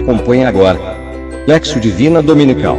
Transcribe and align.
Acompanhe 0.00 0.46
agora. 0.46 0.78
Lexo 1.46 1.78
Divina 1.78 2.22
Dominical. 2.22 2.78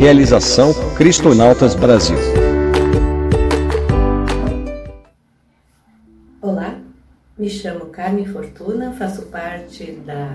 Realização 0.00 0.74
Cristonautas 0.96 1.76
Brasil. 1.76 2.16
Olá, 6.42 6.74
me 7.38 7.48
chamo 7.48 7.86
Carmen 7.86 8.26
Fortuna, 8.26 8.92
faço 8.92 9.22
parte 9.26 9.92
da 10.04 10.34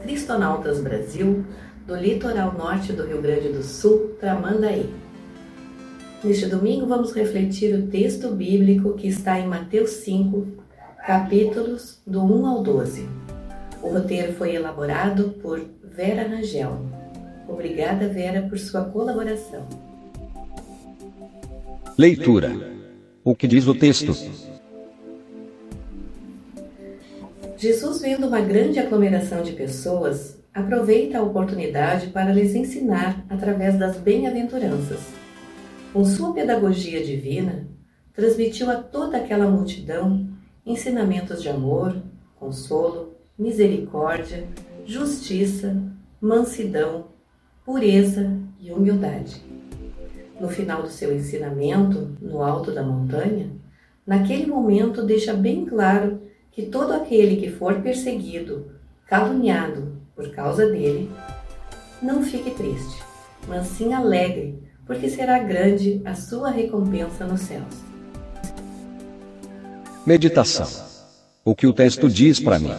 Cristonautas 0.00 0.80
Brasil, 0.80 1.44
do 1.84 1.96
litoral 1.96 2.54
norte 2.56 2.92
do 2.92 3.04
Rio 3.04 3.20
Grande 3.20 3.48
do 3.48 3.64
Sul, 3.64 4.16
Tramandaí. 4.20 4.88
Neste 6.22 6.46
domingo 6.46 6.84
vamos 6.84 7.12
refletir 7.12 7.72
o 7.76 7.86
texto 7.86 8.30
bíblico 8.30 8.94
que 8.94 9.06
está 9.06 9.38
em 9.38 9.46
Mateus 9.46 9.90
5, 9.90 10.48
capítulos 11.06 12.00
do 12.04 12.20
1 12.20 12.46
ao 12.46 12.60
12. 12.60 13.08
O 13.80 13.90
roteiro 13.90 14.32
foi 14.32 14.56
elaborado 14.56 15.36
por 15.40 15.64
Vera 15.84 16.26
Rangel. 16.26 16.84
Obrigada, 17.46 18.08
Vera, 18.08 18.42
por 18.42 18.58
sua 18.58 18.84
colaboração. 18.86 19.64
Leitura. 21.96 22.50
O 23.22 23.32
que 23.32 23.46
diz 23.46 23.68
o 23.68 23.74
texto? 23.74 24.12
Jesus, 27.56 28.00
vendo 28.00 28.26
uma 28.26 28.40
grande 28.40 28.80
aglomeração 28.80 29.42
de 29.42 29.52
pessoas, 29.52 30.36
aproveita 30.52 31.18
a 31.18 31.22
oportunidade 31.22 32.08
para 32.08 32.32
lhes 32.32 32.56
ensinar 32.56 33.24
através 33.30 33.78
das 33.78 33.98
bem-aventuranças 33.98 35.27
com 35.92 36.04
sua 36.04 36.32
pedagogia 36.34 37.02
divina, 37.02 37.66
transmitiu 38.12 38.70
a 38.70 38.76
toda 38.76 39.16
aquela 39.16 39.48
multidão 39.48 40.28
ensinamentos 40.64 41.40
de 41.40 41.48
amor, 41.48 41.96
consolo, 42.36 43.14
misericórdia, 43.38 44.46
justiça, 44.84 45.76
mansidão, 46.20 47.06
pureza 47.64 48.38
e 48.60 48.70
humildade. 48.70 49.42
No 50.38 50.48
final 50.48 50.82
do 50.82 50.88
seu 50.88 51.14
ensinamento, 51.14 52.16
no 52.20 52.42
alto 52.42 52.70
da 52.70 52.82
montanha, 52.82 53.50
naquele 54.06 54.46
momento 54.46 55.02
deixa 55.02 55.32
bem 55.32 55.64
claro 55.64 56.20
que 56.52 56.66
todo 56.66 56.92
aquele 56.92 57.36
que 57.36 57.50
for 57.50 57.80
perseguido, 57.80 58.72
caluniado 59.06 59.96
por 60.14 60.30
causa 60.30 60.66
dele, 60.66 61.10
não 62.02 62.22
fique 62.22 62.50
triste, 62.50 63.02
mas 63.48 63.66
sim 63.68 63.94
alegre 63.94 64.67
porque 64.88 65.10
será 65.10 65.38
grande 65.38 66.00
a 66.02 66.14
sua 66.14 66.50
recompensa 66.50 67.26
nos 67.26 67.42
céus. 67.42 67.74
Meditação. 70.06 70.66
O 71.44 71.54
que 71.54 71.66
o 71.66 71.74
texto 71.74 72.08
diz 72.08 72.40
para 72.40 72.58
mim? 72.58 72.74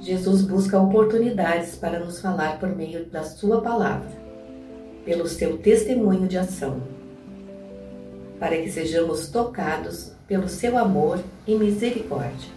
Jesus 0.00 0.40
busca 0.40 0.80
oportunidades 0.80 1.76
para 1.76 2.00
nos 2.00 2.22
falar 2.22 2.58
por 2.58 2.74
meio 2.74 3.04
da 3.04 3.22
Sua 3.22 3.60
palavra, 3.60 4.08
pelo 5.04 5.28
seu 5.28 5.58
testemunho 5.58 6.26
de 6.26 6.38
ação, 6.38 6.80
para 8.40 8.56
que 8.56 8.70
sejamos 8.70 9.28
tocados 9.28 10.12
pelo 10.26 10.48
seu 10.48 10.78
amor 10.78 11.22
e 11.46 11.54
misericórdia, 11.54 12.50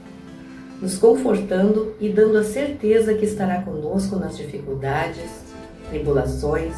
nos 0.81 0.97
confortando 0.97 1.93
e 1.99 2.07
dando 2.07 2.37
a 2.37 2.43
certeza 2.45 3.13
que 3.13 3.25
estará 3.25 3.61
conosco 3.61 4.15
nas 4.15 4.37
dificuldades, 4.37 5.29
tribulações, 5.89 6.73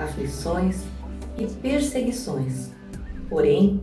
aflições 0.00 0.82
e 1.38 1.46
perseguições. 1.46 2.70
Porém, 3.28 3.80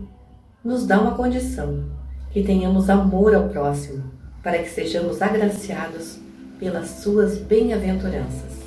nos 0.63 0.85
dá 0.85 0.99
uma 0.99 1.15
condição: 1.15 1.85
que 2.31 2.43
tenhamos 2.43 2.89
amor 2.89 3.33
ao 3.33 3.49
próximo, 3.49 4.03
para 4.43 4.59
que 4.59 4.69
sejamos 4.69 5.21
agraciados 5.21 6.19
pelas 6.59 6.89
suas 6.89 7.37
bem-aventuranças. 7.37 8.57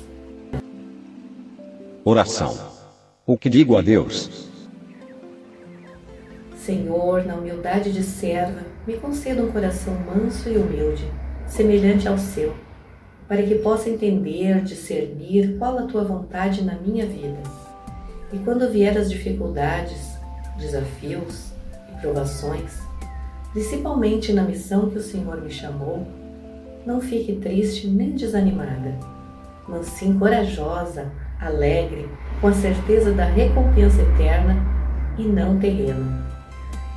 Oração. 2.03 2.57
O 3.25 3.37
que 3.37 3.49
digo 3.49 3.77
a 3.77 3.81
Deus? 3.81 4.49
Senhor, 6.57 7.25
na 7.25 7.35
humildade 7.35 7.91
de 7.91 8.03
serva, 8.03 8.61
me 8.87 8.97
conceda 8.97 9.41
um 9.41 9.51
coração 9.51 9.93
manso 10.05 10.49
e 10.49 10.57
humilde, 10.57 11.05
semelhante 11.47 12.07
ao 12.07 12.17
seu 12.17 12.53
para 13.31 13.43
que 13.43 13.55
possa 13.55 13.89
entender, 13.89 14.61
discernir 14.61 15.55
qual 15.57 15.77
a 15.77 15.83
tua 15.83 16.03
vontade 16.03 16.65
na 16.65 16.75
minha 16.75 17.05
vida. 17.05 17.41
E 18.33 18.37
quando 18.39 18.69
vier 18.69 18.97
as 18.97 19.09
dificuldades, 19.09 20.17
desafios 20.57 21.53
e 21.89 22.01
provações, 22.01 22.81
principalmente 23.53 24.33
na 24.33 24.43
missão 24.43 24.89
que 24.89 24.97
o 24.97 25.01
Senhor 25.01 25.41
me 25.41 25.49
chamou, 25.49 26.05
não 26.85 26.99
fique 26.99 27.37
triste 27.37 27.87
nem 27.87 28.15
desanimada, 28.15 28.99
mas 29.65 29.85
sim 29.85 30.19
corajosa, 30.19 31.09
alegre, 31.39 32.09
com 32.41 32.47
a 32.47 32.53
certeza 32.53 33.13
da 33.13 33.23
recompensa 33.23 34.01
eterna 34.01 34.57
e 35.17 35.23
não 35.23 35.57
terrena. 35.57 36.21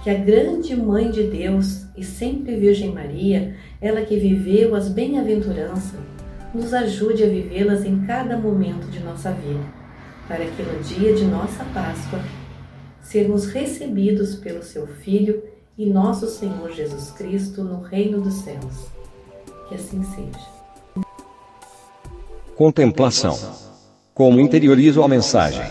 Que 0.02 0.10
a 0.10 0.14
grande 0.14 0.74
Mãe 0.74 1.12
de 1.12 1.30
Deus 1.30 1.86
e 1.96 2.02
sempre 2.02 2.56
Virgem 2.56 2.92
Maria, 2.92 3.54
ela 3.80 4.02
que 4.02 4.18
viveu 4.18 4.74
as 4.74 4.88
bem-aventuranças, 4.88 6.14
nos 6.54 6.72
ajude 6.72 7.24
a 7.24 7.28
vivê-las 7.28 7.84
em 7.84 8.06
cada 8.06 8.38
momento 8.38 8.86
de 8.86 9.00
nossa 9.00 9.32
vida, 9.32 9.64
para 10.28 10.46
que 10.46 10.62
no 10.62 10.80
dia 10.84 11.12
de 11.12 11.24
nossa 11.24 11.64
Páscoa 11.74 12.20
sermos 13.02 13.46
recebidos 13.46 14.36
pelo 14.36 14.62
seu 14.62 14.86
Filho 14.86 15.42
e 15.76 15.86
nosso 15.86 16.28
Senhor 16.28 16.70
Jesus 16.72 17.10
Cristo 17.10 17.64
no 17.64 17.80
reino 17.82 18.20
dos 18.20 18.34
céus. 18.34 18.86
Que 19.68 19.74
assim 19.74 20.02
seja. 20.04 20.46
Contemplação. 22.54 23.36
Como 24.14 24.38
interiorizo 24.38 25.02
a 25.02 25.08
mensagem? 25.08 25.68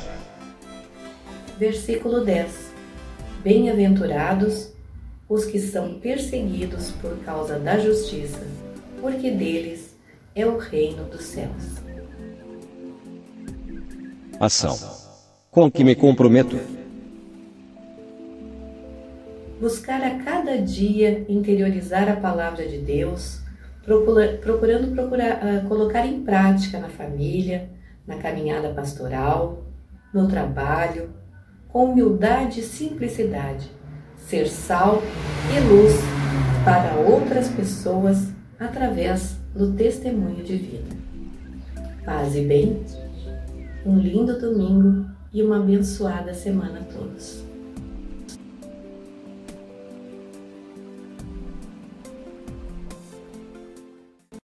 Versículo 1.57 2.25
10. 2.25 2.73
Bem-aventurados 3.41 4.73
os 5.29 5.45
que 5.45 5.59
são 5.59 5.97
perseguidos 5.99 6.91
por 7.01 7.17
causa 7.19 7.57
da 7.57 7.79
justiça, 7.79 8.41
porque 8.99 9.31
deles 9.31 9.92
é 10.35 10.45
o 10.45 10.57
reino 10.57 11.03
dos 11.05 11.23
céus. 11.23 11.83
Ação. 14.39 14.77
Com 15.51 15.71
que 15.71 15.83
me 15.83 15.95
comprometo? 15.95 16.59
Buscar 19.61 20.01
a 20.01 20.23
cada 20.23 20.57
dia 20.57 21.25
interiorizar 21.29 22.09
a 22.09 22.15
palavra 22.15 22.67
de 22.67 22.79
Deus, 22.79 23.39
procurando 23.85 24.91
procurar, 24.93 25.39
uh, 25.43 25.67
colocar 25.67 26.05
em 26.05 26.23
prática 26.23 26.79
na 26.79 26.89
família, 26.89 27.69
na 28.05 28.17
caminhada 28.17 28.73
pastoral, 28.73 29.63
no 30.13 30.27
trabalho, 30.27 31.11
com 31.69 31.91
humildade 31.91 32.59
e 32.59 32.63
simplicidade, 32.63 33.69
ser 34.17 34.47
sal 34.47 35.01
e 35.55 35.59
luz 35.59 35.93
para 36.65 36.95
outras 36.95 37.47
pessoas 37.49 38.29
através 38.59 39.42
do 39.55 39.71
testemunho 39.73 40.43
de 40.43 40.57
vida. 40.57 40.95
Paz 42.05 42.35
e 42.35 42.41
bem, 42.41 42.83
um 43.85 43.97
lindo 43.99 44.39
domingo 44.39 45.05
e 45.31 45.41
uma 45.41 45.57
abençoada 45.57 46.33
semana 46.33 46.79
a 46.79 46.83
todos. 46.83 47.52